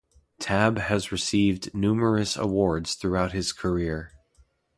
[0.39, 4.11] Tabb has received numerous awards throughout his career.